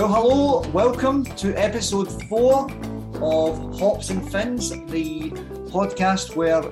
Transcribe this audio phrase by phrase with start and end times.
[0.00, 2.70] Well, hello, welcome to episode four
[3.22, 5.30] of Hops and Fins, the
[5.70, 6.62] podcast where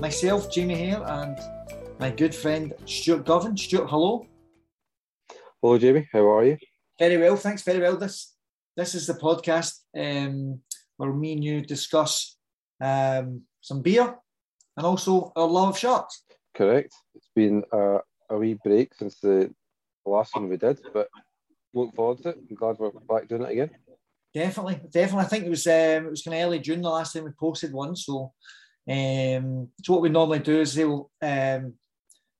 [0.00, 1.38] myself, Jamie Hare, and
[2.00, 3.56] my good friend Stuart Govan.
[3.56, 4.26] Stuart, hello.
[5.62, 6.08] Hello, Jamie.
[6.12, 6.58] How are you?
[6.98, 7.62] Very well, thanks.
[7.62, 7.96] Very well.
[7.96, 8.34] This
[8.76, 10.60] this is the podcast um,
[10.96, 12.36] where me and you discuss
[12.80, 14.14] um, some beer
[14.76, 16.22] and also our love of sharks.
[16.54, 16.94] Correct.
[17.16, 17.98] It's been a,
[18.30, 19.52] a wee break since the
[20.04, 21.08] last one we did, but
[21.74, 22.38] look forward to it.
[22.48, 23.70] I'm glad we're back doing it again.
[24.32, 25.24] Definitely, definitely.
[25.24, 27.30] I think it was um, it was kind of early June the last time we
[27.30, 27.96] posted one.
[27.96, 28.32] So,
[28.88, 31.74] um, so what we normally do is we'll um,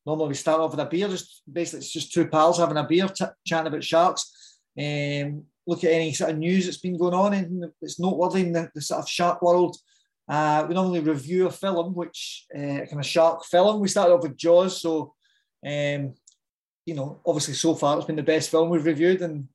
[0.05, 1.09] normally we start off with a beer.
[1.09, 4.61] Just basically, it's just two pals having a beer, t- chatting about sharks.
[4.79, 8.53] Um, look at any sort of news that's been going on and it's noteworthy in
[8.53, 9.77] the, the sort of shark world.
[10.29, 13.81] Uh, we normally review a film, which uh, kind of shark film.
[13.81, 15.15] We started off with Jaws, so
[15.65, 16.15] um,
[16.85, 19.47] you know, obviously so far it's been the best film we've reviewed, and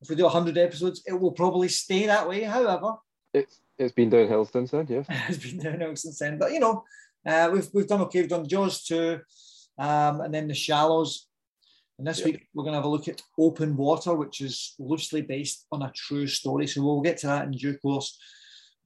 [0.00, 2.42] if we do hundred episodes, it will probably stay that way.
[2.42, 2.96] However,
[3.32, 4.86] it's it's been downhill since then.
[4.88, 6.38] Yes, it's been downhill since then.
[6.38, 6.84] But you know,
[7.26, 8.20] uh, we've we've done okay.
[8.20, 9.20] We've done Jaws two,
[9.78, 11.26] um, and then The Shallows.
[11.98, 12.26] And this yep.
[12.26, 15.82] week we're going to have a look at Open Water, which is loosely based on
[15.82, 16.68] a true story.
[16.68, 18.16] So we'll get to that in due course.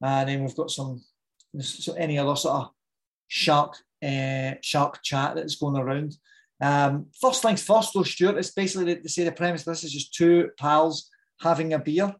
[0.01, 0.99] And then we've got some
[1.59, 2.71] so any other sort of
[3.27, 6.15] shark uh, shark chat that's going around.
[6.61, 8.37] Um, first things first, though, Stuart.
[8.37, 9.63] It's basically to say the premise.
[9.63, 11.09] This is just two pals
[11.39, 12.13] having a beer.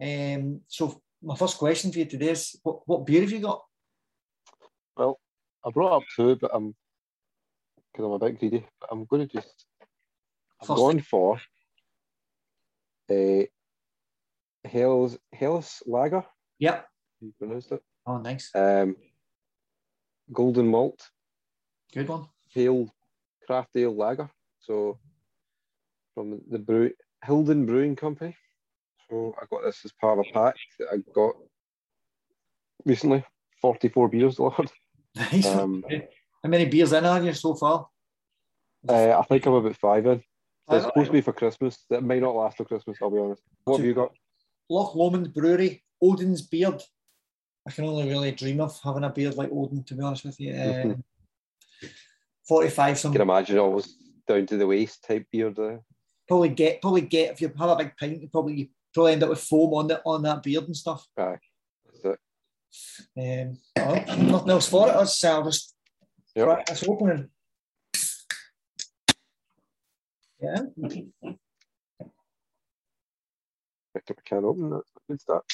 [0.00, 3.62] Um, so my first question for you today is, what, what beer have you got?
[4.96, 5.18] Well,
[5.64, 6.74] I brought up two, but I'm
[7.92, 8.66] because I'm a bit greedy.
[8.80, 9.66] But I'm going to just
[10.62, 11.40] I'm going for
[13.10, 16.24] a uh, Hell's Helles Lager.
[16.58, 16.86] Yep.
[17.20, 17.82] You pronounced it.
[18.08, 18.50] Oh, nice.
[18.54, 18.96] Um,
[20.32, 21.10] golden malt.
[21.92, 22.26] Good one.
[22.54, 22.88] Pale
[23.46, 24.30] craft ale lager.
[24.60, 24.98] So
[26.14, 26.90] from the brew
[27.22, 28.34] Hilden Brewing Company.
[29.10, 31.34] So I got this as part of a pack that I got
[32.86, 33.24] recently.
[33.60, 34.70] 44 beers, Lord.
[35.14, 35.46] Nice.
[35.46, 35.82] Um,
[36.44, 37.88] How many beers in are you so far?
[38.88, 40.22] Uh, I think I'm about five in.
[40.70, 41.84] It's supposed to be for Christmas.
[41.90, 43.42] That may not last for Christmas, I'll be honest.
[43.64, 44.12] What have you got?
[44.70, 46.80] Loch Lomond Brewery, Odin's Beard.
[47.68, 50.40] I can only really dream of having a beard like Odin, to be honest with
[50.40, 50.54] you.
[50.58, 51.04] Um,
[52.48, 53.10] 45 some.
[53.10, 53.94] I can imagine always
[54.26, 55.82] down to the waist type beard there.
[56.26, 59.28] Probably get, probably get, if you have a big pint, you probably, probably end up
[59.28, 61.06] with foam on, the, on that beard and stuff.
[61.18, 61.36] Aye,
[61.84, 62.18] that's
[63.16, 63.50] it.
[63.50, 64.92] Um, oh, nothing else for it.
[64.92, 65.74] I'll just
[66.34, 66.46] yep.
[66.46, 67.28] crack this open and
[70.40, 70.62] yeah.
[73.92, 74.70] Picked up a can open.
[74.70, 75.44] That's a good start.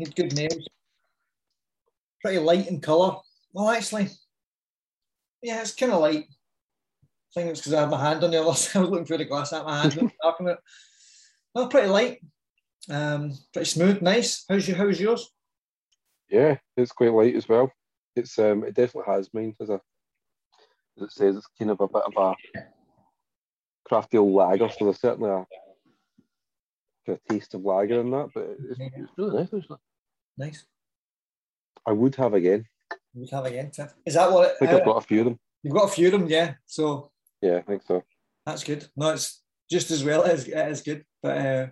[0.00, 0.66] Need good nails.
[2.22, 3.16] Pretty light in colour.
[3.52, 4.08] Well, actually,
[5.42, 6.24] yeah, it's kind of light.
[6.24, 8.78] I think it's because I had my hand on the other side.
[8.78, 10.56] I was looking through the glass at my hand, talking it.
[11.54, 12.20] No, pretty light.
[12.88, 14.46] Um, pretty smooth, nice.
[14.48, 15.30] How's your how's yours?
[16.30, 17.70] Yeah, it's quite light as well.
[18.16, 19.82] It's um, it definitely has mine as a
[20.96, 22.62] as it says, it's kind of a bit of a
[23.84, 25.46] crafty old lager, so there's certainly a
[27.04, 29.76] kind of taste of lager in that, but it's, it's really nice actually.
[30.38, 30.64] Nice.
[31.86, 32.66] I would have again.
[33.14, 33.92] You would have again, Tiff.
[34.06, 34.50] Is that what?
[34.50, 35.38] It, I think uh, I've got a few of them.
[35.62, 36.54] You've got a few of them, yeah.
[36.66, 37.10] So.
[37.42, 38.02] Yeah, I think so.
[38.46, 38.86] That's good.
[38.96, 41.36] No, it's just as well as it is good, but.
[41.38, 41.66] Uh,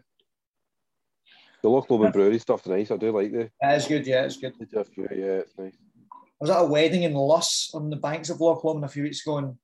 [1.62, 2.90] the Loch Lomond Brewery stuff's nice.
[2.90, 3.40] I do like the.
[3.40, 4.54] It is good, yeah, it's good.
[4.60, 5.74] Yeah, it's nice.
[6.12, 9.02] I was at a wedding in Luss on the banks of Loch Lomond a few
[9.02, 9.56] weeks ago, and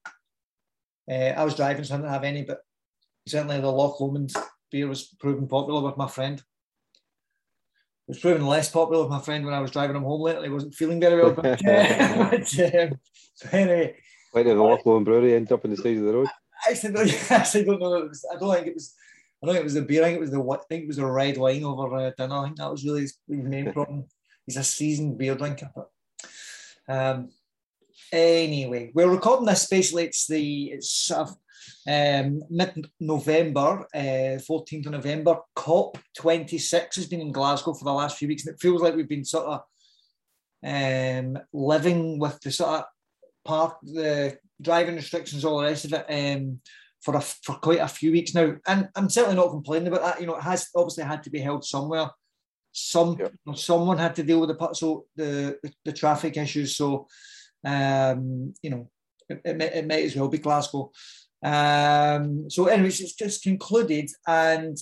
[1.11, 2.62] uh, I was driving, so I didn't have any, but
[3.28, 4.32] certainly the Loch Lomond
[4.71, 6.43] beer was proving popular with my friend.
[8.07, 10.49] Was proving less popular with my friend when I was driving him home lately.
[10.49, 11.33] He wasn't feeling very well.
[11.33, 13.01] But, but um,
[13.35, 13.97] so anyway.
[14.35, 16.29] Went to the Loch Brewery, ended up on the side of the road.
[16.67, 17.91] I actually don't, I actually don't know.
[17.91, 18.95] Was, I don't think it was.
[19.43, 20.03] I don't think it was the beer.
[20.03, 20.43] I think it was the.
[20.43, 22.37] I think it was a red wine over uh, dinner.
[22.37, 24.05] I think that was really his main problem.
[24.47, 25.91] He's a seasoned beer drinker, but
[26.89, 27.31] um,
[28.12, 30.05] Anyway, we're recording this basically.
[30.05, 31.37] It's the it's sort of
[31.88, 35.38] um, mid November, uh, 14th of November.
[35.55, 38.94] COP 26 has been in Glasgow for the last few weeks, and it feels like
[38.94, 39.61] we've been sort of
[40.64, 42.85] um, living with the sort of
[43.44, 46.06] park, the driving restrictions, all the rest of it.
[46.08, 46.61] Um,
[47.05, 50.20] for a, for quite a few weeks now, and I'm certainly not complaining about that.
[50.20, 52.08] You know, it has obviously had to be held somewhere.
[52.73, 53.32] Some yep.
[53.56, 56.76] someone had to deal with the so the, the, the traffic issues.
[56.76, 57.06] So
[57.64, 58.90] um, you know,
[59.28, 60.90] it, it, may, it may as well be Glasgow.
[61.43, 64.76] Um, so, anyways, it's just concluded, and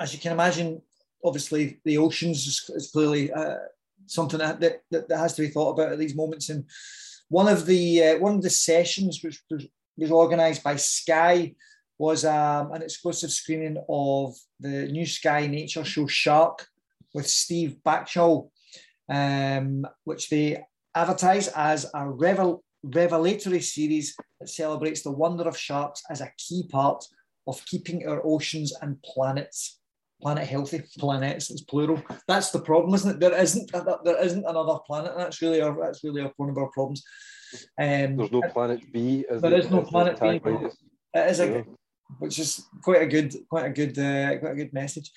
[0.00, 0.82] as you can imagine,
[1.24, 3.56] obviously the oceans is, is clearly uh,
[4.06, 6.48] something that, that, that has to be thought about at these moments.
[6.48, 6.64] And
[7.28, 9.66] one of the uh, one of the sessions which was,
[9.96, 11.54] was organised by Sky
[11.98, 16.66] was um, an exclusive screening of the new Sky Nature show Shark
[17.14, 18.50] with Steve Backshall,
[19.08, 20.62] um, which they
[20.96, 26.66] advertise as a revel- revelatory series that celebrates the wonder of sharks as a key
[26.70, 27.04] part
[27.46, 29.78] of keeping our oceans and planets
[30.22, 32.02] planet healthy planets it's plural.
[32.26, 33.20] That's the problem isn't it?
[33.20, 33.70] There isn't
[34.04, 37.02] there isn't another planet that's really our that's really our, one of our problems.
[37.78, 40.40] Um, there's no planet b there is no planet b.
[41.14, 41.64] it is a,
[42.18, 45.10] which is quite a good quite a good uh, quite a good message.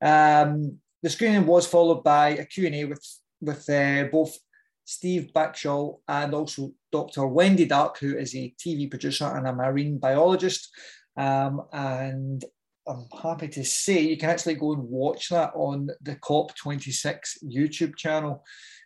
[0.00, 3.04] Um, the screening was followed by a q&a with
[3.40, 4.36] with uh, both
[4.84, 7.26] Steve Backshall and also Dr.
[7.26, 10.70] Wendy Darke, who is a TV producer and a marine biologist.
[11.16, 12.44] Um, and
[12.86, 17.96] I'm happy to say you can actually go and watch that on the COP26 YouTube
[17.96, 18.44] channel.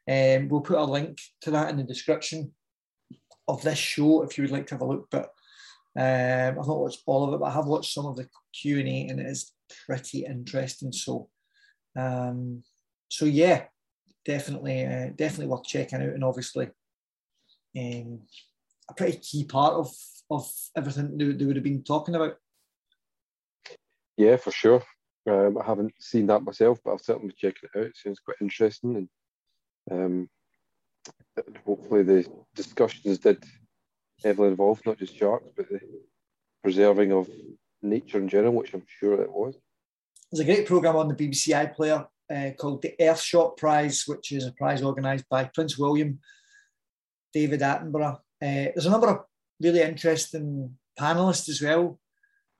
[0.09, 2.53] Um, we'll put a link to that in the description
[3.49, 5.09] of this show if you would like to have a look.
[5.11, 5.31] But
[5.99, 8.79] um, I've not watched all of it, but I have watched some of the Q
[8.81, 9.53] and A, and it is
[9.87, 10.93] pretty interesting.
[10.93, 11.29] So,
[11.99, 12.63] um,
[13.09, 13.65] so yeah,
[14.27, 16.69] definitely, uh, definitely worth checking out, and obviously,
[17.79, 18.21] um,
[18.91, 19.91] a pretty key part of
[20.29, 22.35] of everything they, they would have been talking about.
[24.17, 24.83] Yeah, for sure.
[25.29, 27.87] Um, I haven't seen that myself, but I'll certainly be checking it out.
[27.87, 29.09] It sounds quite interesting, and
[29.91, 30.29] um,
[31.65, 33.45] hopefully the discussions did
[34.25, 35.81] heavily involve not just sharks, but the
[36.63, 37.29] preserving of
[37.83, 39.57] nature in general, which I'm sure it was.
[40.31, 44.47] There's a great program on the BBC iPlayer uh, called the Earthshot Prize, which is
[44.47, 46.19] a prize organised by Prince William,
[47.33, 48.17] David Attenborough.
[48.17, 48.19] Uh,
[48.73, 49.25] there's a number of
[49.61, 51.99] really interesting panelists as well,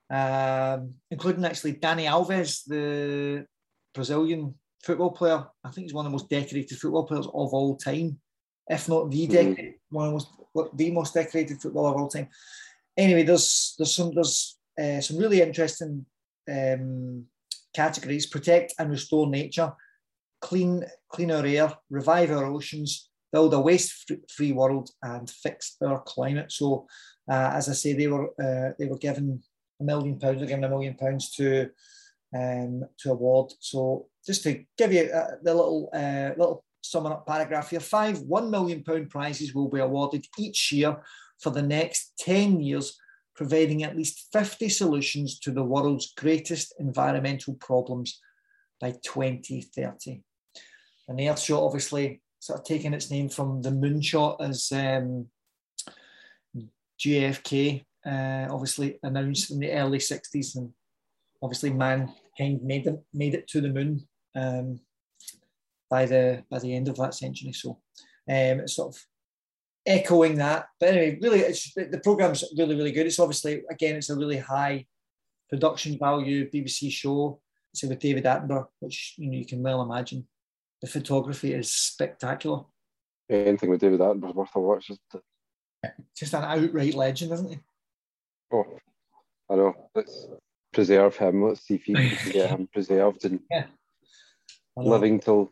[0.09, 3.45] um, including actually Dani Alves, the
[3.93, 5.45] Brazilian football player.
[5.63, 8.19] I think he's one of the most decorated football players of all time,
[8.67, 9.95] if not the mm-hmm.
[9.95, 10.13] one of the
[10.55, 12.29] most, the most decorated footballer of all time.
[12.95, 16.05] Anyway, there's there's some there's uh, some really interesting
[16.49, 17.25] um,
[17.83, 19.69] categories: protect and restore nature,
[20.41, 20.73] clean
[21.13, 26.51] cleaner air, revive our oceans, build a waste-free world, and fix our climate.
[26.51, 26.87] So,
[27.33, 29.27] uh, as I say, they were uh, they were given
[29.81, 30.37] a million pounds.
[30.39, 31.69] They're giving a million pounds to
[32.39, 33.53] um, to award.
[33.59, 38.19] So, just to give you uh, the little uh, little summing up paragraph here, five
[38.37, 40.97] one million pound prizes will be awarded each year
[41.41, 42.97] for the next ten years
[43.37, 48.19] providing at least 50 solutions to the world's greatest environmental problems
[48.81, 50.21] by 2030.
[51.07, 55.27] And the Earthshot obviously sort of taking its name from the moonshot as um,
[56.99, 60.71] JFK uh, obviously announced in the early 60s and
[61.41, 64.79] obviously mankind made it, made it to the moon um,
[65.89, 67.53] by the by the end of that century.
[67.53, 67.71] So
[68.29, 69.01] um, it's sort of
[69.87, 70.67] echoing that.
[70.79, 73.07] But anyway, really, it's, the program's really, really good.
[73.07, 74.85] It's obviously, again, it's a really high
[75.49, 77.39] production value BBC show.
[77.73, 80.27] So with David Attenborough, which you know you can well imagine.
[80.81, 82.61] The photography is spectacular.
[83.29, 84.91] Anything with David Attenborough worth a watch.
[86.15, 87.59] Just an outright legend, isn't he?
[88.51, 88.65] Oh,
[89.49, 89.89] I know.
[89.95, 90.27] Let's
[90.73, 91.43] preserve him.
[91.43, 93.65] Let's see if he can get him preserved and yeah.
[94.75, 95.49] living till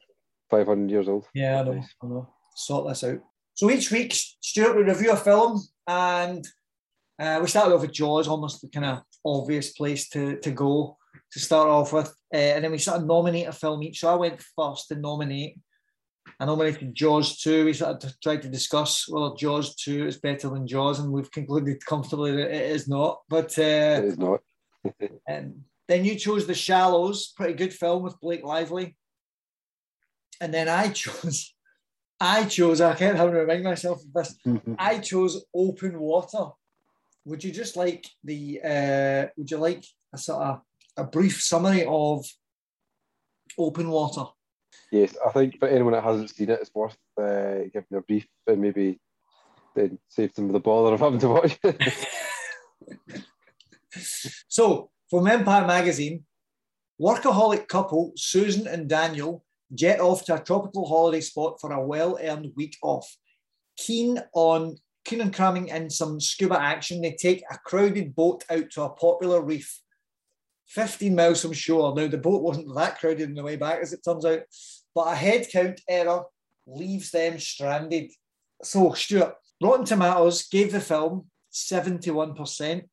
[0.49, 1.25] 500 years old.
[1.33, 1.83] Yeah, I know.
[2.03, 2.29] I know.
[2.55, 3.21] Sort this out.
[3.55, 6.45] So each week, Stuart will review a film, and
[7.17, 10.97] uh, we started off with Jaws, almost the kind of obvious place to, to go
[11.31, 12.09] to start off with.
[12.33, 14.01] Uh, and then we sort of nominate a film each.
[14.01, 15.57] So I went first to nominate.
[16.37, 17.63] I nominated Jaws 2.
[17.63, 21.31] We sort of tried to discuss whether Jaws 2 is better than Jaws, and we've
[21.31, 23.21] concluded comfortably that it is not.
[23.29, 24.41] But uh, it is not.
[25.27, 28.97] and then you chose The Shallows, pretty good film with Blake Lively.
[30.41, 31.54] And then I chose
[32.25, 34.35] I chose, I can't help but remind myself of this.
[34.79, 36.45] I chose open water.
[37.25, 40.61] Would you just like the, uh, would you like a sort of
[40.97, 42.25] a brief summary of
[43.57, 44.25] open water?
[44.91, 48.27] Yes, I think for anyone that hasn't seen it, it's worth uh, giving a brief
[48.47, 48.99] and maybe
[49.75, 52.07] then save them the bother of having to watch it.
[54.47, 56.23] so, from Empire Magazine,
[56.99, 62.51] workaholic couple Susan and Daniel jet off to a tropical holiday spot for a well-earned
[62.55, 63.15] week off.
[63.77, 68.71] Keen on keen on cramming in some scuba action, they take a crowded boat out
[68.71, 69.79] to a popular reef,
[70.67, 71.93] 15 miles from shore.
[71.95, 74.41] Now the boat wasn't that crowded on the way back, as it turns out,
[74.93, 76.23] but a head count error
[76.67, 78.11] leaves them stranded.
[78.63, 82.83] So Stuart, Rotten Tomatoes gave the film 71%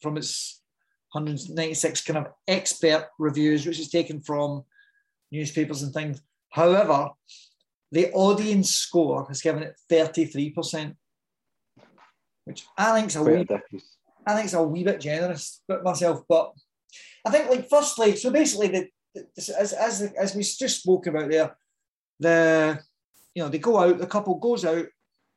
[0.00, 0.62] from its
[1.12, 4.62] 196 kind of expert reviews, which is taken from
[5.30, 6.20] newspapers and things.
[6.50, 7.10] However,
[7.92, 10.94] the audience score has given it 33%,
[12.44, 13.46] which I think is a wee,
[14.26, 16.22] I think it's a wee bit generous but myself.
[16.28, 16.52] But
[17.24, 21.30] I think, like, firstly, so basically, the, the as, as, as we just spoke about
[21.30, 21.56] there,
[22.18, 22.78] the
[23.34, 24.86] you know they go out, the couple goes out,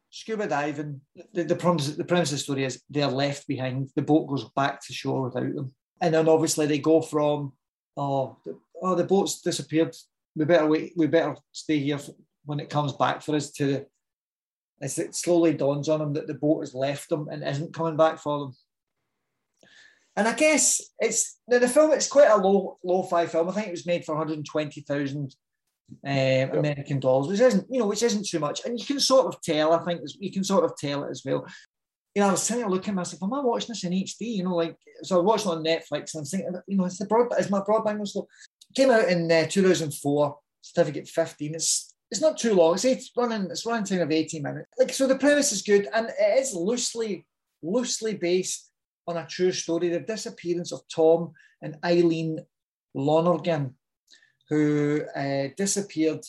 [0.10, 1.02] scuba diving.
[1.34, 3.90] The, the premise the premise of the story is they're left behind.
[3.96, 7.54] The boat goes back to shore without them, and then obviously they go from
[7.98, 9.96] oh the, oh the boat's disappeared.
[10.36, 10.94] We better wait.
[10.96, 12.00] We better stay here
[12.46, 13.86] when it comes back for us to.
[14.82, 17.96] As it slowly dawns on them that the boat has left them and isn't coming
[17.96, 18.56] back for them.
[20.16, 21.94] And I guess it's now the film.
[21.94, 23.50] It's quite a low low-fi film.
[23.50, 25.36] I think it was made for 120,000
[26.06, 28.62] um, American dollars, which isn't you know which isn't too much.
[28.66, 29.74] And you can sort of tell.
[29.74, 31.48] I think you can sort of tell it as well.
[32.14, 34.36] You know, I was sitting there looking, was like, am I watching this in HD?
[34.36, 37.00] You know, like so I watched it on Netflix, and I'm thinking, you know, it's
[37.00, 38.28] the broadband, is my broadband slow?
[38.76, 41.56] Came out in uh, 2004, certificate 15.
[41.56, 42.76] It's it's not too long.
[42.76, 43.50] It's eight, running.
[43.50, 44.68] It's running time of 18 minutes.
[44.78, 47.26] Like so, the premise is good, and it is loosely
[47.64, 48.70] loosely based
[49.08, 52.40] on a true story the disappearance of Tom and Eileen
[52.94, 53.76] Lonergan,
[54.50, 56.24] who uh, disappeared,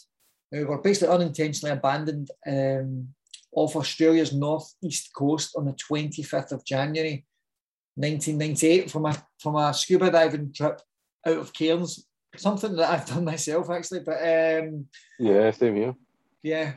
[0.51, 3.09] who were basically unintentionally abandoned um,
[3.53, 7.27] off Australia's northeast coast on the 25th of January
[7.97, 10.81] 1998 from a, from a scuba diving trip
[11.27, 12.07] out of Cairns.
[12.37, 14.87] Something that I've done myself actually, but um,
[15.19, 15.95] yeah, same here.
[16.43, 16.75] Yeah,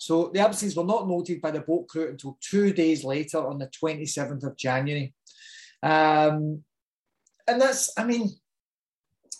[0.00, 3.58] so the absences were not noted by the boat crew until two days later on
[3.58, 5.12] the 27th of January.
[5.82, 6.64] Um,
[7.46, 8.30] and that's, I mean,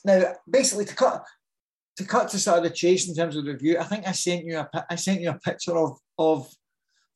[0.05, 1.25] now basically to cut
[1.97, 4.13] to cut to sort of the chase in terms of the review, I think I
[4.13, 6.47] sent you a I sent you a picture of of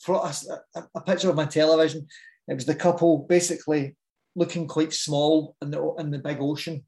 [0.00, 2.06] for a, a picture of my television.
[2.48, 3.94] It was the couple basically
[4.34, 6.84] looking quite small in the in the big ocean.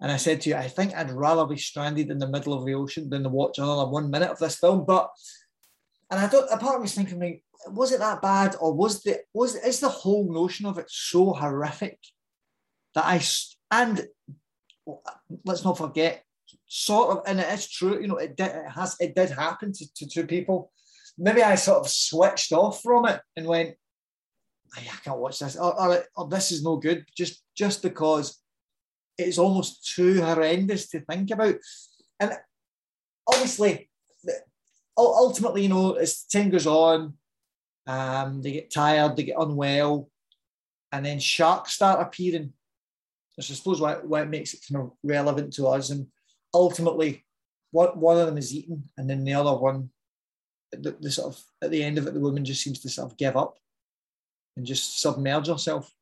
[0.00, 2.66] And I said to you, I think I'd rather be stranded in the middle of
[2.66, 4.84] the ocean than to watch another one minute of this film.
[4.86, 5.10] But
[6.10, 6.50] and I don't.
[6.52, 9.80] A part of me thinking, like, was it that bad, or was the was is
[9.80, 11.98] the whole notion of it so horrific
[12.94, 13.22] that I
[13.70, 14.06] and
[15.44, 16.22] let's not forget,
[16.66, 18.00] sort of, and it is true.
[18.00, 20.72] You know, it did it has it did happen to, to two people.
[21.18, 23.74] Maybe I sort of switched off from it and went,
[24.76, 28.38] I can't watch this, or, or, or this is no good, just just because
[29.18, 31.56] it's almost too horrendous to think about,
[32.20, 32.32] and
[33.26, 33.88] obviously
[34.96, 37.14] ultimately, you know, as time goes on,
[37.86, 40.08] um, they get tired, they get unwell,
[40.92, 42.52] and then sharks start appearing.
[43.36, 45.90] Which I suppose why, why it makes it kind of relevant to us.
[45.90, 46.06] And
[46.54, 47.26] ultimately,
[47.70, 49.90] what one of them is eaten, and then the other one,
[50.72, 53.10] the, the sort of at the end of it, the woman just seems to sort
[53.10, 53.58] of give up
[54.56, 55.92] and just submerge herself,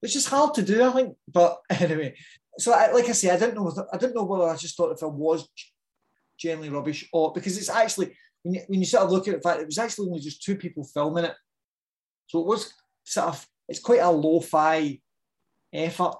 [0.00, 1.16] which is hard to do, I think.
[1.32, 2.16] But anyway,
[2.58, 3.72] so I, like I say, I didn't know.
[3.92, 5.48] I didn't know whether I just thought if I was
[6.38, 9.42] generally rubbish, or because it's actually when you, when you sort of look at it,
[9.42, 11.34] fact, it was actually only just two people filming it,
[12.26, 12.72] so it was
[13.04, 15.00] sort of it's quite a lo-fi
[15.72, 16.14] effort.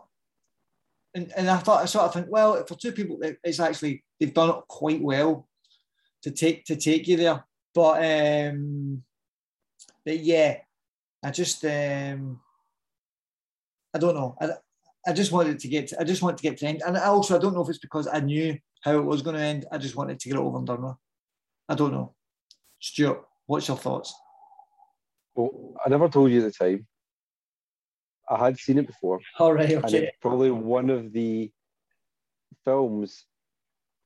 [1.12, 4.32] And, and I thought I sort of think, well, for two people, it's actually they've
[4.32, 5.48] done it quite well
[6.22, 7.44] to take to take you there.
[7.74, 9.02] But um,
[10.04, 10.58] but yeah,
[11.22, 12.40] I just um,
[13.94, 14.36] I don't know.
[14.40, 14.50] I,
[15.06, 17.36] I just wanted to get I just wanted to get to end, and I also
[17.36, 19.66] I don't know if it's because I knew how it was going to end.
[19.72, 20.96] I just wanted to get it over and done with.
[21.68, 22.14] I don't know.
[22.80, 24.14] Stuart, what's your thoughts?
[25.34, 26.86] Well, I never told you at the time.
[28.28, 29.20] I had seen it before.
[29.38, 30.10] All right, okay.
[30.20, 31.50] Probably one of the
[32.64, 33.24] films,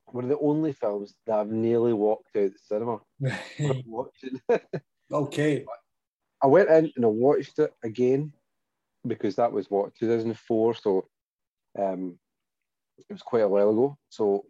[0.06, 3.00] one of the only films that I've nearly walked out the cinema
[3.86, 4.40] watching.
[5.12, 5.64] okay.
[6.42, 8.32] I went in and I watched it again
[9.06, 11.06] because that was what 2004, so
[11.78, 12.18] um,
[12.98, 13.98] it was quite a while ago.
[14.08, 14.44] So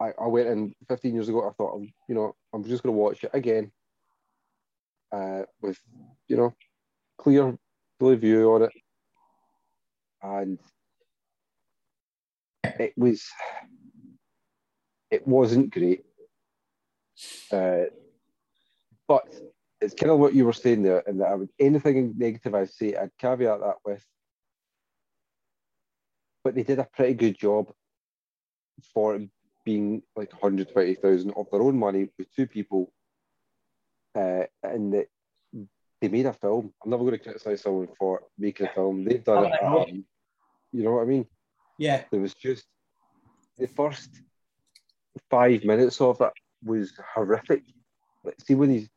[0.00, 1.48] I, I went in 15 years ago.
[1.48, 3.70] I thought, you know, I'm just going to watch it again
[5.12, 5.78] uh, with,
[6.28, 6.54] you know,
[7.18, 7.56] clear,
[7.98, 8.72] clear view on it.
[10.22, 10.58] And
[12.64, 13.26] it was,
[15.10, 16.04] it wasn't great.
[17.52, 17.84] Uh,
[19.08, 19.28] but
[19.80, 22.66] it's kind of what you were saying there, and that I would anything negative I
[22.66, 24.04] say, I'd caveat that with.
[26.44, 27.72] But they did a pretty good job
[28.94, 29.20] for
[29.64, 32.92] being like 120,000 of their own money with two people,
[34.14, 35.08] uh, and that
[36.00, 36.72] they made a film.
[36.82, 39.04] I'm never going to criticize someone for making a film.
[39.04, 39.62] They've done it.
[39.62, 40.04] Um,
[40.72, 41.26] you know what I mean?
[41.78, 42.04] Yeah.
[42.10, 42.64] It was just
[43.58, 44.22] the first
[45.28, 46.32] five minutes of it
[46.64, 47.64] was horrific.
[48.24, 48.88] Like, see when he's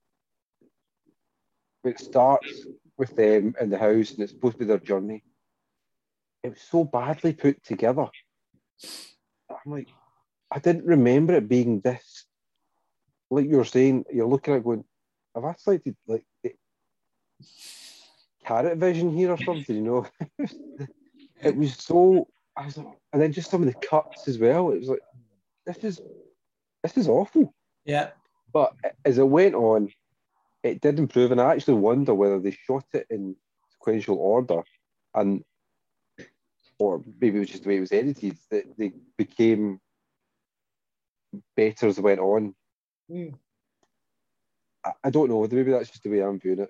[1.84, 2.66] it starts
[2.98, 5.24] with them in the house and it's supposed to be their journey.
[6.44, 8.08] It was so badly put together.
[9.50, 9.90] I'm like,
[10.52, 12.26] I didn't remember it being this
[13.34, 14.84] like you were saying, you're looking at going,
[15.36, 16.54] have I selected like the
[18.46, 19.76] carrot vision here or something?
[19.76, 20.08] You know,
[21.42, 22.28] it was so.
[22.56, 24.70] I was like, and then just some of the cuts as well.
[24.72, 25.02] It was like,
[25.66, 26.02] this is
[26.84, 27.54] this is awful.
[27.86, 28.12] Yeah.
[28.54, 28.74] But
[29.04, 29.90] as it went on,
[30.64, 33.36] it did improve, and I actually wonder whether they shot it in
[33.72, 34.64] sequential order,
[35.14, 35.44] and
[36.80, 39.80] or maybe it was just the way it was edited that they became
[41.56, 42.56] better as it went on.
[43.12, 43.34] Mm.
[44.84, 45.42] I, I don't know.
[45.50, 46.70] Maybe that's just the way I'm viewing it.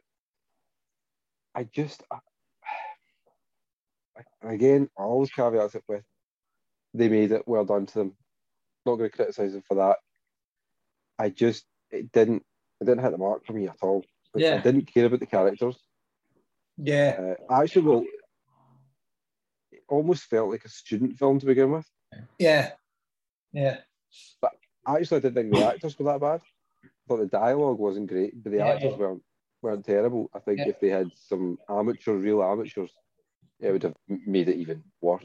[1.56, 2.18] I just, I,
[4.18, 6.04] I- again, I always caveat it with
[6.94, 7.44] they made it.
[7.48, 8.14] Well done to them.
[8.86, 9.98] Not going to criticize them for that.
[11.18, 12.44] I just, it didn't,
[12.84, 14.04] it didn't hit the mark for me at all.
[14.34, 15.78] Like, I didn't care about the characters.
[16.78, 17.36] Yeah.
[17.50, 18.06] Uh, I actually, well,
[19.72, 21.86] it almost felt like a student film to begin with.
[22.40, 22.72] Yeah.
[23.52, 23.78] Yeah.
[24.86, 26.42] I actually I didn't think the actors were that bad.
[27.08, 28.68] But the dialogue wasn't great, but the Yeah.
[28.68, 29.24] actors weren't
[29.62, 30.30] weren't terrible.
[30.34, 30.68] I think Yeah.
[30.70, 32.92] if they had some amateur, real amateurs,
[33.62, 35.24] it would have made it even worse.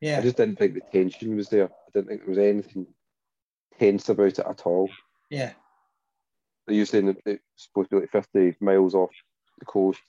[0.00, 0.18] Yeah.
[0.18, 1.68] I just didn't think the tension was there.
[1.68, 2.86] I didn't think there was anything
[3.78, 4.88] tense about it at all.
[5.28, 5.54] Yeah.
[6.70, 9.10] They used saying that it's supposed to be like 50 miles off
[9.58, 10.00] the coast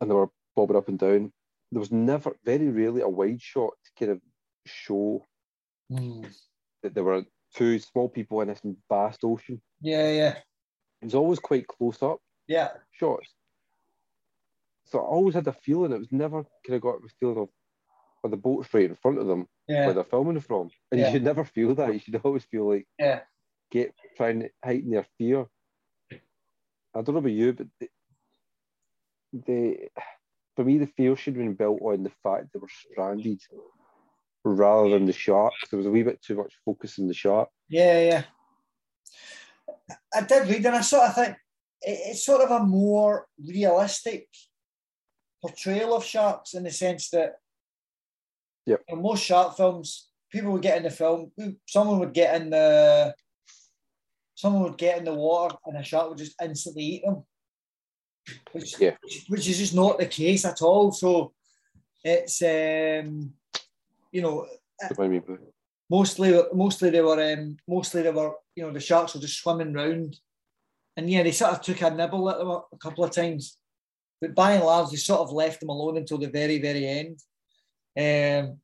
[0.00, 1.30] and they were bobbing up and down.
[1.70, 4.20] There was never, very rarely, a wide shot to kind of
[4.64, 5.26] show
[5.92, 6.24] Mm.
[6.82, 7.24] that there were
[7.54, 9.60] two small people in this vast ocean.
[9.82, 10.10] Yeah.
[10.10, 10.38] Yeah.
[11.02, 12.70] It was always quite close up Yeah.
[12.92, 13.34] shots.
[14.86, 17.48] So I always had the feeling it was never kind of got the feeling of,
[18.22, 20.70] or the boat's right in front of them where they're filming from.
[20.90, 21.08] And Yeah.
[21.08, 21.92] you should never feel that.
[21.92, 23.20] You should always feel like Yeah.
[23.70, 25.46] Get trying to heighten their fear.
[26.12, 27.88] I don't know about you, but the,
[29.46, 29.76] the
[30.56, 33.40] for me the fear should have been built on the fact they were stranded
[34.44, 35.68] rather than the sharks.
[35.70, 37.48] There was a wee bit too much focus on the shark.
[37.68, 38.22] Yeah, yeah.
[40.14, 41.36] I did read, and I sort of think
[41.82, 44.28] it's sort of a more realistic
[45.40, 47.36] portrayal of sharks in the sense that
[48.66, 48.82] Yep.
[48.88, 51.32] in most shark films, people would get in the film,
[51.66, 53.14] someone would get in the
[54.40, 57.22] someone would get in the water and a shark would just instantly eat them.
[58.52, 58.96] Which, Yeah.
[59.28, 60.92] which is just not the case at all.
[60.92, 61.32] So
[62.02, 63.34] it's um,
[64.12, 64.46] you know,
[64.98, 65.20] me
[65.90, 69.74] mostly mostly they were um, mostly they were you know the sharks were just swimming
[69.74, 70.16] round
[70.96, 73.58] and yeah they sort of took a nibble at them a, a couple of times
[74.20, 77.18] but by and large they sort of left them alone until the very very end
[77.98, 78.56] um,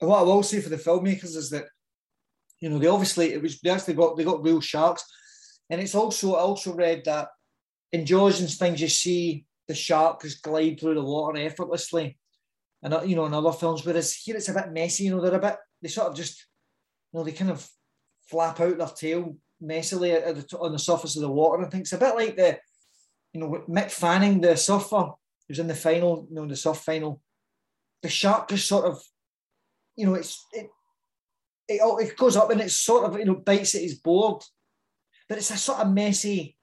[0.00, 1.66] and what I will say for the filmmakers is that
[2.60, 5.04] you know they obviously it was they actually got they got real sharks.
[5.70, 7.28] And it's also I also read that
[7.92, 12.18] in Jaws things you see the shark just glide through the water effortlessly.
[12.82, 15.34] And you know in other films whereas here it's a bit messy you know they're
[15.34, 16.46] a bit they sort of just
[17.12, 17.68] you know they kind of
[18.28, 20.10] flap out their tail messily
[20.48, 21.92] the, on the surface of the water and things.
[21.92, 22.58] It's a bit like the
[23.32, 25.10] you know Mick Fanning the surfer
[25.46, 27.20] who's in the final you know the surf final.
[28.02, 29.02] The shark just sort of
[29.96, 30.70] you know it's it
[31.68, 34.42] it, it goes up and it sort of you know bites at his board
[35.28, 36.56] but it's a sort of messy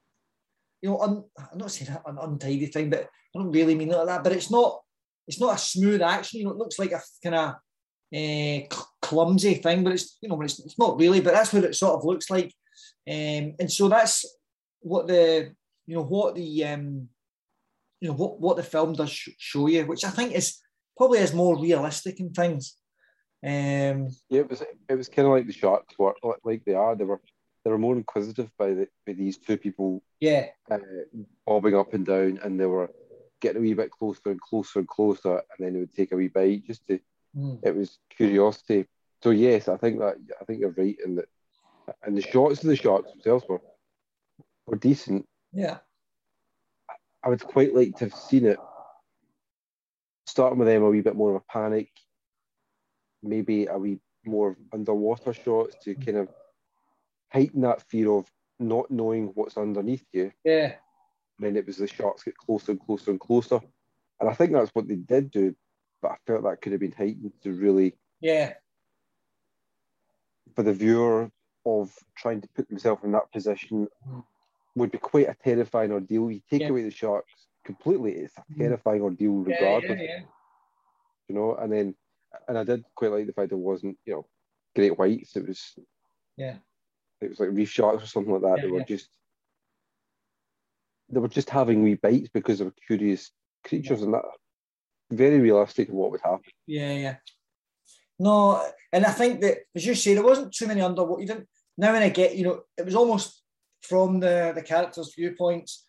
[0.82, 3.96] you know un, I'm not saying an untidy thing but I don't really mean it
[3.96, 4.80] like that but it's not
[5.26, 7.54] it's not a smooth action you know it looks like a kind of
[8.14, 8.60] uh,
[9.02, 11.94] clumsy thing, but it's you know it's, it's not really, but that's what it sort
[11.94, 12.52] of looks like,
[13.08, 14.24] um, and so that's
[14.80, 15.52] what the
[15.86, 17.08] you know what the um,
[18.00, 20.58] you know what what the film does sh- show you, which I think is
[20.96, 22.76] probably is more realistic in things.
[23.42, 26.94] Um, Yeah, it was it was kind of like the sharks were like- they are.
[26.96, 27.20] They were
[27.64, 30.78] they were more inquisitive by the by these two people yeah, uh,
[31.46, 32.90] bobbing up and down, and they were
[33.40, 36.16] getting a wee bit closer and closer and closer, and then they would take a
[36.16, 36.98] wee bite just to.
[37.36, 37.60] Mm.
[37.62, 38.86] It was curiosity.
[39.22, 41.28] So yes, I think that I think you're right in that,
[42.02, 43.60] and the shots of the sharks themselves were
[44.66, 45.26] were decent.
[45.52, 45.78] yeah,
[47.22, 48.58] I would quite like to have seen it
[50.26, 51.90] starting with them a wee bit more of a panic,
[53.26, 56.28] maybe a wee more underwater shots to kind of
[57.32, 60.32] heighten that fear of not knowing what's underneath you.
[60.44, 60.76] yeah,
[61.38, 63.60] then it was the sharks get closer and closer and closer.
[64.20, 65.54] And I think that's what they did do,
[66.02, 68.54] but I felt that could have been heightened to really, yeah,
[70.54, 71.30] for the viewer
[71.66, 74.24] of trying to put themselves in that position, Mm.
[74.76, 76.30] would be quite a terrifying ordeal.
[76.30, 76.68] You take Yeah.
[76.68, 78.58] away the sharks completely, it's a Mm.
[78.58, 80.20] terrifying ordeal yeah, regardless, yeah,
[81.28, 81.56] you know.
[81.56, 81.94] And then,
[82.48, 84.26] and I did quite like the fact it wasn't, you know,
[84.74, 85.36] great whites.
[85.36, 85.78] It was,
[86.36, 86.56] Yeah.
[87.20, 88.56] it was like reef sharks or something like that.
[88.58, 88.84] Yeah, they were yeah.
[88.84, 89.08] just,
[91.08, 93.30] they were just having wee bites because they were curious
[93.64, 94.22] creatures, and that
[95.10, 96.42] very realistic of what would happen.
[96.66, 97.16] yeah, yeah.
[98.18, 101.20] No, and I think that as you say, there wasn't too many underwater.
[101.20, 101.48] You didn't.
[101.76, 103.42] now and again, you know, it was almost
[103.82, 105.84] from the the characters' viewpoints.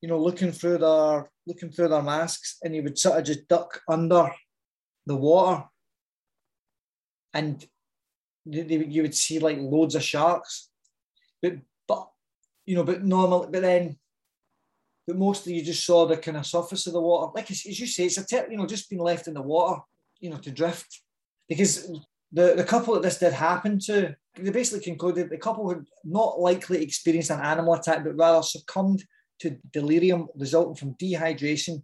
[0.00, 3.46] You know, looking through their looking through their masks, and he would sort of just
[3.46, 4.30] duck under
[5.06, 5.64] the water,
[7.32, 7.64] and
[8.46, 10.70] they, they, you would see like loads of sharks,
[11.42, 11.54] but
[11.86, 12.08] but
[12.66, 13.96] you know, but normally, but then
[15.06, 17.32] but mostly you just saw the kind of surface of the water.
[17.34, 19.80] Like as, you say, it's a you know just being left in the water,
[20.20, 21.02] you know, to drift.
[21.48, 21.90] Because
[22.32, 26.38] the the couple that this did happen to, they basically concluded the couple had not
[26.38, 29.02] likely experienced an animal attack, but rather succumbed
[29.40, 31.82] to delirium resulting from dehydration,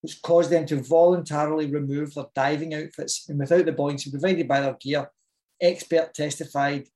[0.00, 4.60] which caused them to voluntarily remove their diving outfits and without the buoyancy provided by
[4.60, 5.10] their gear.
[5.60, 6.86] Expert testified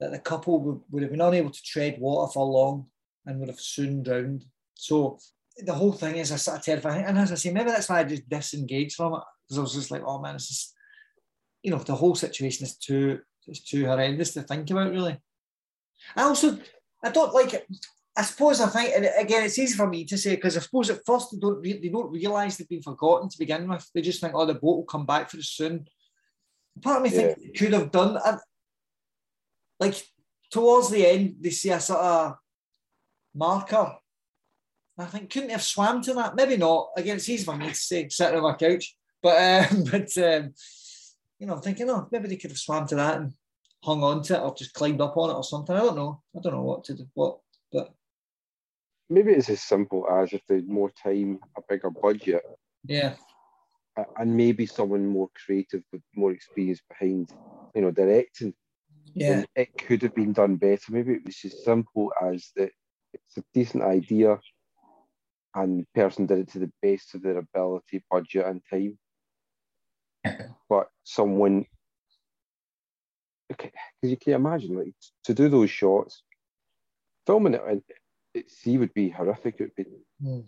[0.00, 2.86] that the couple would, would have been unable to tread water for long
[3.24, 4.44] and would have soon drowned.
[4.74, 5.18] So
[5.58, 7.04] the whole thing is a sort of terrifying.
[7.04, 9.74] And as I say, maybe that's why I just disengaged from it because I was
[9.74, 10.74] just like, oh man, it's just,
[11.62, 15.18] you know, the whole situation is too, it's too horrendous to think about, really.
[16.16, 16.58] I also,
[17.02, 17.66] I don't like it.
[18.16, 20.88] I suppose I think, and again, it's easy for me to say because I suppose
[20.90, 23.88] at first they don't they don't realise they've been forgotten to begin with.
[23.92, 25.86] They just think, oh, the boat will come back for us soon.
[26.80, 27.34] Part of me yeah.
[27.34, 28.38] think could have done, I,
[29.80, 29.96] like
[30.50, 32.36] towards the end, they see a sort of
[33.34, 33.96] marker
[34.96, 36.36] I think couldn't have swam to that.
[36.36, 36.90] Maybe not.
[36.96, 40.54] Again, it's easy for me to say sitting on my couch, but um, but um,
[41.38, 43.32] you know, I'm thinking, oh, maybe they could have swam to that and
[43.82, 45.74] hung on to it, or just climbed up on it, or something.
[45.74, 46.22] I don't know.
[46.36, 47.06] I don't know what to do.
[47.14, 47.38] What,
[47.72, 47.92] but
[49.08, 52.42] maybe it's as simple as if they had more time, a bigger budget.
[52.84, 53.14] Yeah.
[54.16, 57.28] And maybe someone more creative with more experience behind,
[57.74, 58.54] you know, directing.
[59.14, 59.44] Yeah.
[59.54, 60.90] it could have been done better.
[60.90, 62.70] Maybe it was as simple as that
[63.12, 64.40] it's a decent idea
[65.54, 68.98] and the person did it to the best of their ability, budget, and time.
[70.68, 71.64] but someone,
[73.48, 73.70] because
[74.02, 76.22] you can imagine, like to do those shots,
[77.26, 77.62] filming it
[78.34, 79.56] and it see would be horrific.
[79.58, 79.86] It would be
[80.22, 80.44] mm.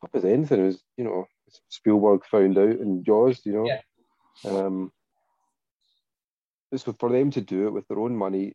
[0.00, 0.60] tough as anything.
[0.60, 1.26] It was, you know,
[1.68, 3.66] Spielberg found out in Jaws, you know.
[3.66, 4.50] Yeah.
[4.50, 4.92] Um,
[6.74, 8.52] so for them to do it with their own money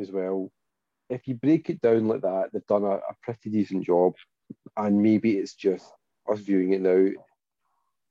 [0.00, 0.50] as well,
[1.08, 4.12] if you break it down like that, they've done a, a pretty decent job
[4.76, 5.90] and maybe it's just
[6.30, 7.08] us viewing it now.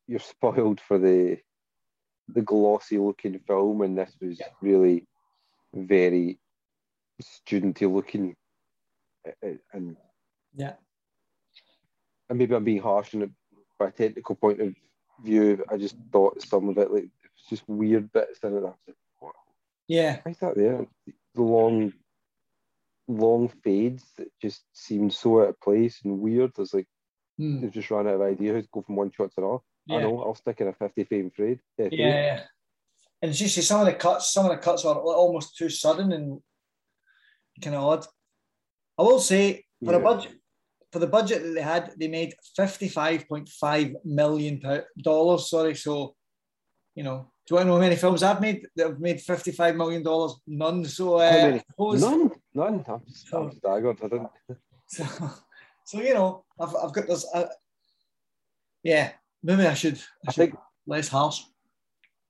[0.07, 1.37] You're spoiled for the
[2.29, 5.05] the glossy looking film, and this was really
[5.73, 6.39] very
[7.21, 8.35] studenty looking,
[9.73, 9.95] and
[10.55, 10.73] yeah,
[12.29, 13.31] and maybe I'm being harsh on it
[13.79, 14.73] by a technical point of
[15.23, 15.63] view.
[15.69, 18.57] I just thought some of it like it was just weird bits in it.
[18.57, 18.95] I was like?
[19.87, 20.85] Yeah, why is that there?
[21.35, 21.93] The long
[23.07, 26.51] long fades that just seemed so out of place and weird.
[26.57, 26.87] It's like
[27.39, 27.61] mm.
[27.61, 28.67] they've just run out of ideas.
[28.71, 29.57] Go from one shot to another.
[29.85, 29.97] Yeah.
[29.97, 30.21] I know.
[30.21, 31.59] I'll stick in a fifty frame fade.
[31.77, 32.43] Yeah, yeah.
[33.21, 36.11] And you see, some of the cuts, some of the cuts are almost too sudden
[36.11, 36.41] and
[37.61, 38.05] kind of odd.
[38.97, 39.99] I will say for yeah.
[39.99, 40.31] a budget
[40.91, 44.61] for the budget that they had, they made fifty five point five million
[45.01, 45.49] dollars.
[45.49, 46.15] Sorry, so
[46.95, 49.19] you know do you want to know how many films I've made that have made
[49.19, 50.03] $55 million?
[50.47, 50.83] None.
[50.83, 52.31] So, uh, None?
[52.53, 52.85] None.
[52.85, 53.97] I'm, so, I'm staggered.
[54.03, 54.29] I didn't.
[54.89, 55.05] So,
[55.83, 57.25] so, you know, I've, I've got this.
[57.33, 57.47] Uh,
[58.83, 59.11] yeah,
[59.43, 60.55] maybe I should, I, I should think
[60.85, 61.41] less harsh.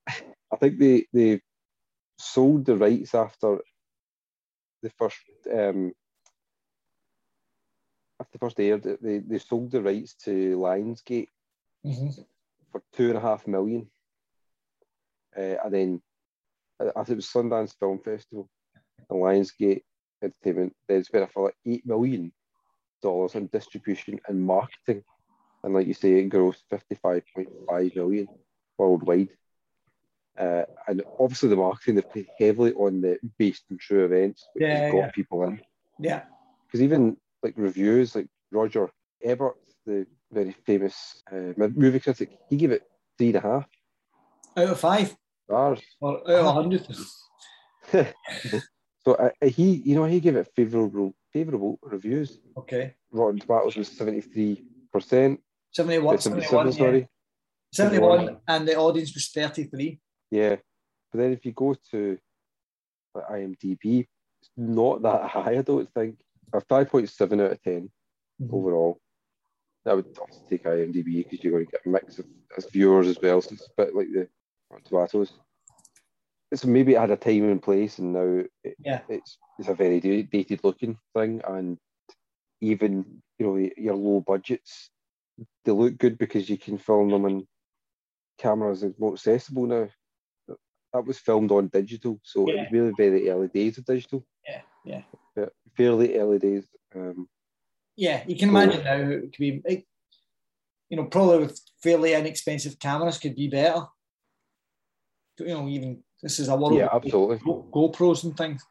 [0.07, 1.41] I think they, they
[2.17, 3.59] sold the rights after
[4.81, 5.19] the first
[5.53, 5.93] um,
[8.19, 11.29] after the first aired, they, they sold the rights to Lionsgate
[11.85, 12.21] mm-hmm.
[12.71, 13.87] for two and a half million.
[15.37, 16.01] Uh, and then
[16.79, 18.49] I think it was Sundance Film Festival
[19.09, 19.83] and Lionsgate
[20.23, 20.75] Entertainment.
[20.87, 22.31] They spent a for like eight million
[23.03, 25.03] dollars on distribution and marketing,
[25.63, 28.27] and like you say, it grossed fifty-five point five million
[28.77, 29.29] worldwide.
[30.37, 34.63] Uh, and obviously, the marketing they played heavily on the based on true events, which
[34.63, 35.11] yeah, got yeah.
[35.11, 35.61] people in.
[35.99, 36.23] Yeah,
[36.65, 38.89] because even like reviews, like Roger
[39.23, 42.83] Ebert, the very famous uh, movie critic, he gave it
[43.17, 43.65] three and a half
[44.57, 45.15] out of five.
[45.45, 45.81] Stars.
[46.01, 46.87] Or out of hundred.
[49.05, 52.39] so uh, he, you know, he gave it favourable favourable reviews.
[52.57, 52.95] Okay.
[53.11, 55.39] Rotten Tomatoes was seventy three percent.
[55.73, 56.99] 71, 71, sorry.
[56.99, 57.05] Yeah.
[57.71, 59.99] 71, and the audience was 33.
[60.31, 60.55] Yeah.
[61.11, 62.17] But then if you go to
[63.13, 64.07] like, IMDb,
[64.41, 66.17] it's not that high, I don't think.
[66.53, 67.89] A 5.7 out of 10
[68.41, 68.55] mm-hmm.
[68.55, 68.99] overall.
[69.85, 72.25] That would obviously take IMDb because you're going to get a mix of
[72.57, 73.41] as viewers as well.
[73.41, 74.27] So it's a bit like the
[74.85, 75.33] tomatoes.
[76.53, 79.01] So maybe it had a time and place, and now it, yeah.
[79.09, 81.77] it's it's a very dated looking thing, and
[82.61, 84.89] even you know your low budgets,
[85.65, 87.43] they look good because you can film them and
[88.37, 89.89] cameras are more accessible now.
[90.93, 94.25] That was filmed on digital, so it was really very early days of digital.
[94.47, 95.01] Yeah, yeah.
[95.35, 95.45] Yeah,
[95.75, 96.67] fairly early days.
[96.95, 97.27] Um,
[97.95, 98.61] Yeah, you can Cool.
[98.61, 99.85] imagine now it could be, it,
[100.89, 103.85] you know, probably with fairly inexpensive cameras could be better.
[105.39, 107.37] You know, even this is a world yeah, absolutely.
[107.37, 108.63] GoPros and things.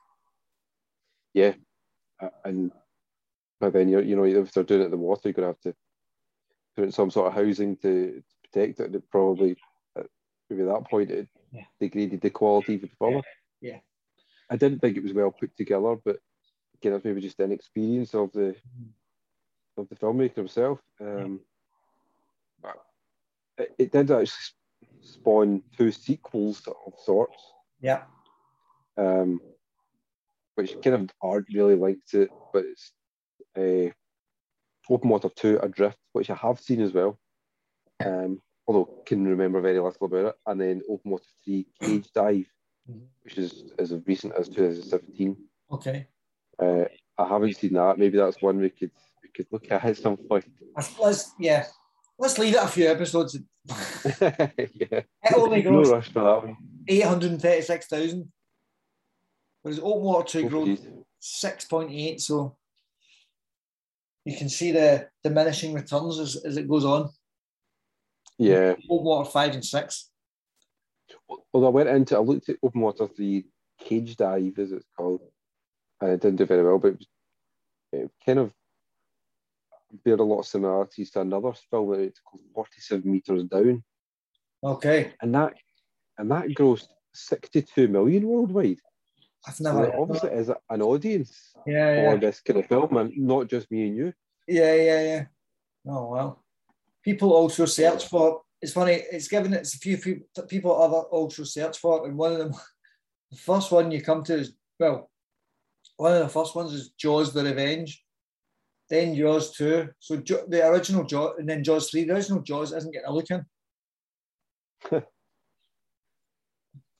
[2.20, 2.72] Uh, and
[3.60, 5.60] but then you're, you know, if they're doing it in the water, you're gonna have
[5.60, 5.74] to
[6.74, 8.86] put in some sort of housing to, to protect it.
[8.86, 9.56] And it probably
[9.96, 10.06] at
[10.48, 11.64] maybe at that point it Yeah.
[11.80, 13.22] degraded the quality of the further.
[13.60, 13.78] Yeah.
[14.50, 16.18] I didn't think it was well put together, but
[16.74, 18.54] again, that's maybe just an experience of the
[19.78, 20.80] of the filmmaker himself.
[21.00, 21.40] Um,
[22.62, 22.76] but
[23.58, 24.30] it, it did actually
[25.00, 27.42] spawn two sequels of sorts
[27.80, 28.02] Yeah,
[28.98, 29.40] um,
[30.56, 32.92] which kind of aren't really linked to it, but it's
[33.56, 33.92] uh,
[34.92, 37.18] Open Water 2 Adrift, which I have seen as well,
[38.04, 42.46] um, although can remember very little about it, and then Open Water 3 Cage Dive,
[42.90, 43.06] Mhm.
[43.22, 45.36] which is as recent as 2017.
[45.70, 46.08] okay.
[46.58, 46.84] Uh,
[47.18, 47.98] I haven't seen that.
[47.98, 48.90] Maybe that's one we could
[49.22, 50.44] we could look at at some point.
[50.98, 51.66] Let's, yeah,
[52.18, 53.34] let's leave it a few episodes.
[53.66, 56.56] yeah, It only no rush for that one.
[56.88, 58.32] eight hundred and thirty-six thousand.
[59.62, 60.78] Whereas Open Water Two Oh, grows
[61.18, 62.56] six point eight, so
[64.24, 67.10] you can see the diminishing returns as, as it goes on.
[68.38, 68.74] Yeah.
[68.90, 70.10] Open Water Five and Six.
[71.52, 73.44] Well, I went into, I looked at Open Water 3
[73.80, 75.20] Cage Dive, as it's called,
[76.00, 77.08] and it didn't do very well, but it, was,
[77.92, 78.52] it kind of
[80.04, 83.82] bear a lot of similarities to another film that it's called 47 Meters Down,
[84.64, 85.54] Okay, and that
[86.18, 88.80] and that grossed 62 million worldwide.
[89.46, 89.78] I've never.
[89.86, 90.38] heard obviously that.
[90.38, 93.96] is an audience Yeah, for yeah, this kind of film, and not just me and
[93.96, 94.12] you.
[94.48, 95.24] yeah, yeah, yeah.
[95.88, 96.42] Oh well.
[97.06, 98.42] People also search for.
[98.60, 99.04] It's funny.
[99.12, 100.26] It's given it's a few people.
[100.48, 102.52] People other also search for and one of them,
[103.30, 105.08] the first one you come to is well,
[105.98, 108.04] one of the first ones is Jaws: The Revenge,
[108.90, 109.88] then Jaws Two.
[110.00, 112.02] So the original Jaws, and then Jaws Three.
[112.02, 113.46] The original Jaws isn't getting a look in.
[114.92, 115.02] I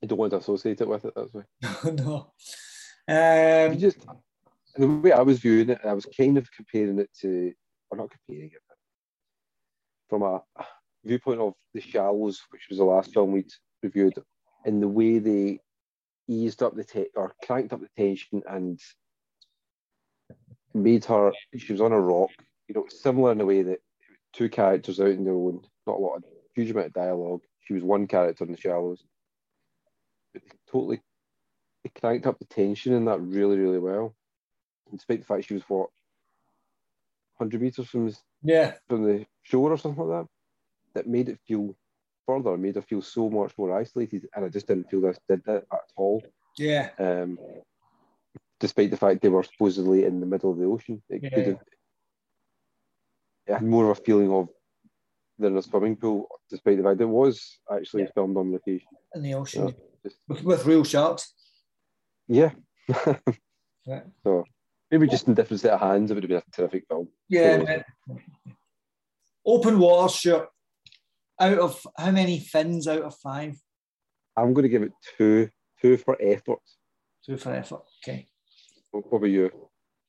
[0.06, 1.14] don't want to associate it with it.
[1.16, 1.42] That's why.
[1.90, 2.32] no.
[3.08, 4.06] You Um, just
[4.76, 7.52] the way I was viewing it, I was kind of comparing it to,
[7.90, 8.62] or not comparing it,
[10.08, 10.40] from a
[11.04, 14.14] viewpoint of The Shallows, which was the last film we'd reviewed,
[14.64, 15.60] in the way they
[16.28, 18.80] eased up the te- or cranked up the tension and
[20.74, 21.32] made her.
[21.56, 22.30] She was on a rock,
[22.68, 23.80] you know, similar in a way that
[24.32, 27.42] two characters out in their own, not a lot of huge amount of dialogue.
[27.60, 29.04] She was one character in The Shallows,
[30.32, 31.00] but they totally
[31.82, 34.14] they cranked up the tension in that really, really well.
[34.92, 35.90] Despite the fact she was what,
[37.38, 40.28] hundred meters from the, yeah, from the shore or something like that,
[40.94, 41.74] that made it feel
[42.26, 45.42] further, made her feel so much more isolated, and I just didn't feel this did
[45.44, 46.22] that at all.
[46.58, 47.38] yeah, Um,
[48.58, 51.30] despite the fact they were supposedly in the middle of the ocean, it Yeah.
[51.30, 51.62] could have.
[53.46, 54.48] It had more of a feeling of
[55.38, 58.10] than a swimming pool, despite the fact it was actually Yeah.
[58.14, 58.88] filmed on location.
[59.14, 61.32] in the ocean just- with, with real sharks.
[62.26, 62.52] yeah.
[63.92, 64.02] Yeah.
[64.24, 64.44] So
[64.90, 67.06] maybe just in different set of hands, it would have been a terrific film.
[67.28, 67.84] Yeah.
[69.46, 70.48] Open water, sure.
[71.40, 73.56] Out of how many fins out of five?
[74.36, 75.48] I'm going to give it two,
[75.80, 76.58] two for effort.
[77.24, 77.82] Two for effort.
[78.02, 78.26] Okay.
[78.90, 79.50] What what about you?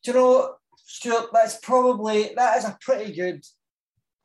[0.04, 1.28] Do you know, Stuart?
[1.34, 3.44] That's probably that is a pretty good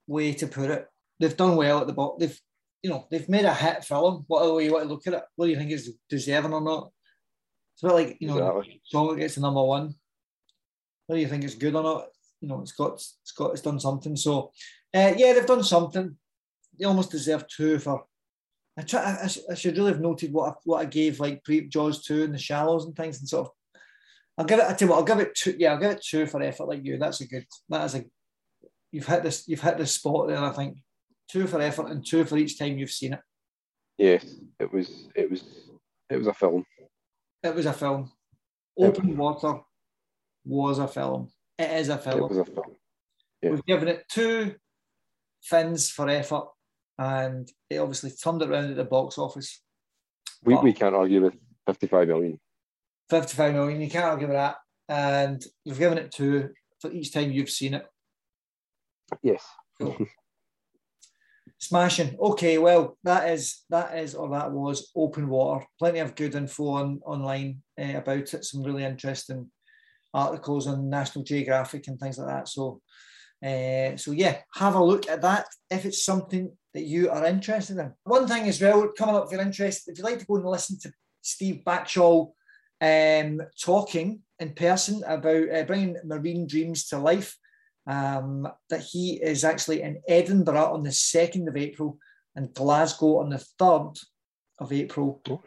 [0.06, 0.86] way to put it.
[1.18, 2.16] They've done well at the bottom.
[2.20, 2.40] They've,
[2.82, 4.24] you know, they've made a hit film.
[4.28, 6.60] Whatever way you want to look at it, what do you think is deserving or
[6.60, 6.90] not?
[7.74, 8.80] It's a bit like you know, Exactly.
[8.84, 9.94] song that gets to number one.
[11.06, 12.06] Whether you think it's good or not,
[12.40, 14.16] you know, it's got it's got it's done something.
[14.16, 14.52] So,
[14.94, 16.16] uh, yeah, they've done something.
[16.78, 18.04] They almost deserve two for.
[18.78, 19.00] I try.
[19.00, 22.24] I, I should really have noted what I, what I gave like pre Jaws two
[22.24, 23.52] and the Shallows and things and sort of.
[24.38, 24.64] I'll give it.
[24.64, 24.98] I tell you what.
[24.98, 25.54] I'll give it two.
[25.58, 26.98] Yeah, I'll give it two for effort like you.
[26.98, 27.46] That's a good.
[27.68, 28.04] That is a.
[28.90, 29.46] You've hit this.
[29.46, 30.38] You've hit this spot there.
[30.38, 30.78] I think
[31.28, 33.20] two for effort and two for each time you've seen it.
[33.98, 34.24] Yes,
[34.58, 35.08] it was.
[35.14, 35.44] It was.
[36.10, 36.64] It was a film.
[37.42, 38.10] It was a film.
[38.78, 39.60] Open Water
[40.44, 41.28] was a film.
[41.58, 42.20] It is a film.
[42.20, 42.76] It was a film.
[43.42, 43.50] Yeah.
[43.50, 44.54] We've given it two
[45.42, 46.48] fins for effort,
[46.98, 49.62] and it obviously turned it around at the box office.
[50.44, 51.34] We, we can't argue with
[51.66, 52.40] 55 million.
[53.10, 54.56] 55 million, you can't argue with that.
[54.88, 56.50] And you've given it two
[56.80, 57.86] for each time you've seen it.
[59.22, 59.44] Yes.
[61.58, 62.16] Smashing.
[62.18, 65.64] Okay, well, that is that is or that was open water.
[65.78, 68.44] Plenty of good info on online uh, about it.
[68.44, 69.48] Some really interesting
[70.12, 72.48] articles on National Geographic and things like that.
[72.48, 72.80] So
[73.42, 77.76] Uh, so yeah, have a look at that if it's something that you are interested
[77.78, 77.92] in.
[78.04, 80.78] One thing as well, coming up for interest, if you'd like to go and listen
[80.80, 82.32] to Steve Backshall
[82.80, 87.36] um, talking in person about uh, bringing marine dreams to life,
[87.86, 91.98] um, that he is actually in Edinburgh on the 2nd of April
[92.36, 93.98] and Glasgow on the 3rd
[94.58, 95.20] of April.
[95.28, 95.42] Oh.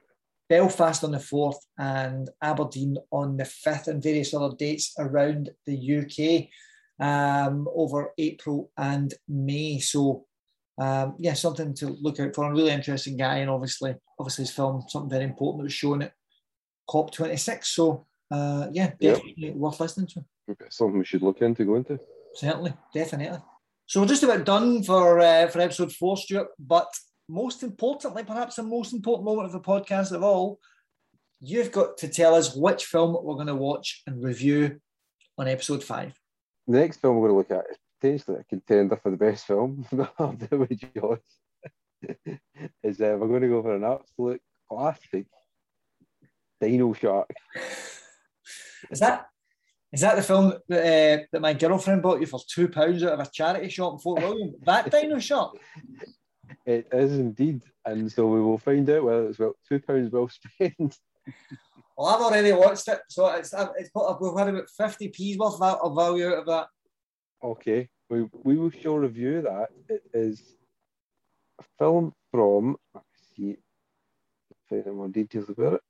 [0.47, 5.73] Belfast on the 4th and Aberdeen on the 5th, and various other dates around the
[5.75, 6.49] UK
[6.99, 9.79] um, over April and May.
[9.79, 10.25] So,
[10.79, 12.45] um, yeah, something to look out for.
[12.45, 16.01] A really interesting guy, and obviously, obviously, his film something very important that was shown
[16.01, 16.13] at
[16.89, 17.65] COP26.
[17.65, 19.55] So, uh, yeah, definitely yep.
[19.55, 20.25] worth listening to.
[20.69, 21.99] Something we should look into, go into.
[22.36, 23.39] Certainly, definitely.
[23.88, 26.47] So we're just about done for uh, for episode four, Stuart.
[26.60, 26.88] But
[27.29, 30.60] most importantly, perhaps the most important moment of the podcast of all,
[31.39, 34.79] you've got to tell us which film we're going to watch and review
[35.38, 36.13] on episode five.
[36.67, 39.45] The next film we're going to look at is potentially a contender for the best
[39.45, 39.86] film.
[40.19, 41.19] I'll do with yours.
[42.84, 45.28] is uh, we're going to go for an absolute classic,
[46.62, 47.30] Dino Shark.
[48.91, 49.28] Is that
[49.91, 53.13] is that the film that, uh, that my girlfriend bought you for two pounds out
[53.13, 54.54] of a charity shop in Fort William?
[54.63, 55.58] That Dino Shark.
[56.63, 60.30] It is indeed, and so we will find out whether it's well two pounds well
[60.30, 60.97] spent.
[61.97, 64.21] Well, I've already watched it, so it's it's put up.
[64.21, 66.67] We've had about fifty p's worth of value out of that.
[67.43, 69.69] Okay, we we will show review that.
[69.88, 70.55] It is
[71.60, 72.75] a film from.
[72.93, 73.58] Let's see,
[74.69, 75.81] find out more details about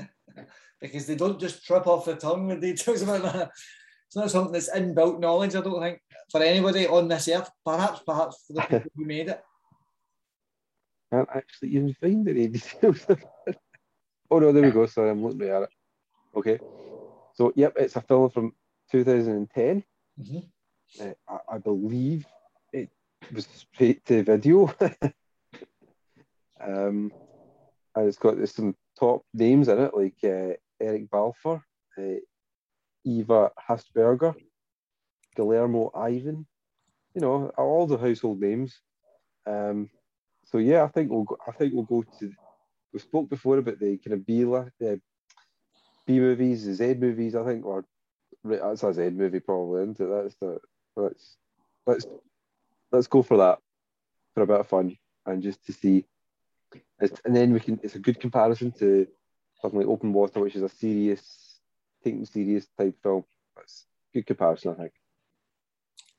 [0.00, 0.08] it.
[0.80, 3.50] because they don't just trip off the tongue with details about that.
[4.08, 5.54] It's not something that's inbuilt knowledge.
[5.54, 7.50] I don't think for anybody on this earth.
[7.64, 9.40] Perhaps, perhaps for the people who made it.
[11.12, 13.06] Can't actually even find any details.
[14.30, 14.86] Oh no, there we go.
[14.86, 15.70] Sorry, I'm looking at it.
[16.36, 16.58] Okay,
[17.34, 18.52] so yep, it's a film from
[18.90, 19.84] 2010.
[20.20, 20.38] Mm-hmm.
[21.00, 22.26] Uh, I, I, believe
[22.72, 22.88] it
[23.32, 24.72] was straight to video.
[26.60, 27.12] um,
[27.94, 31.62] and it's got some top names in it, like uh, Eric Balfour,
[31.98, 32.20] uh,
[33.04, 34.34] Iva Hasperger,
[35.36, 36.46] Guillermo Ivan,
[37.14, 38.80] you know, all the household names.
[39.46, 39.90] Um,
[40.44, 42.32] so yeah, I think we'll go, I think we'll go to.
[42.94, 45.00] We spoke before about the kind of B the
[46.06, 47.34] B movies, the Z movies.
[47.34, 47.84] I think, or
[48.44, 50.06] that's a Z movie probably, isn't it?
[50.06, 50.60] That's the
[50.96, 51.36] let's
[51.86, 52.06] let's
[52.92, 53.58] let's go for that
[54.34, 56.06] for a bit of fun and just to see.
[57.00, 57.80] It's, and then we can.
[57.82, 59.06] It's a good comparison to
[59.60, 61.58] something like Open Water, which is a serious,
[62.02, 63.24] taking serious type film.
[63.56, 64.92] That's good comparison, I think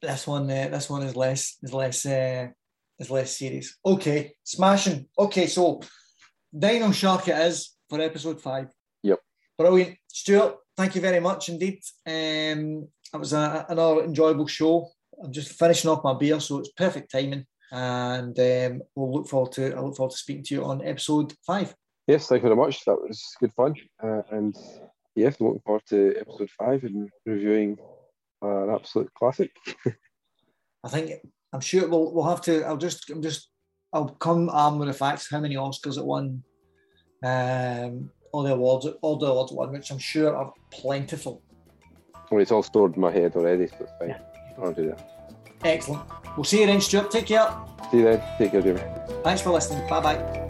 [0.06, 2.48] this one uh, this one is less is less uh,
[3.00, 3.78] is less serious.
[3.86, 5.08] Okay, smashing.
[5.18, 5.82] Okay, so
[6.58, 8.72] Dino Shark it is for episode five.
[9.04, 9.20] Yep.
[9.58, 10.56] Brilliant, Stuart.
[10.78, 11.82] Thank you very much indeed.
[12.08, 14.90] Um, it was a, another enjoyable show.
[15.22, 17.46] I'm just finishing off my beer, so it's perfect timing.
[17.72, 21.34] And um, we'll look forward to I look forward to speaking to you on episode
[21.46, 21.76] five.
[22.08, 22.86] Yes, thank you very much.
[22.86, 23.76] That was good fun.
[24.02, 24.56] Uh, and
[25.16, 27.78] yes, looking forward to episode five and reviewing
[28.42, 29.52] an absolute classic.
[30.84, 31.14] I think
[31.52, 32.64] I'm sure we'll we'll have to.
[32.64, 33.50] I'll just I'm just
[33.96, 36.44] I'll come armed with the facts how many Oscars it won,
[37.24, 41.42] um, all the awards, all the awards won, which I'm sure are plentiful.
[42.30, 44.10] Well, it's all stored in my head already, so it's fine.
[44.10, 44.20] Yeah.
[44.62, 45.00] I'll do that.
[45.64, 46.04] Excellent.
[46.36, 47.10] We'll see you then, Stuart.
[47.10, 47.48] Take care.
[47.90, 48.22] See you then.
[48.38, 48.82] Take care, Jimmy.
[49.24, 49.88] Thanks for listening.
[49.88, 50.45] Bye bye.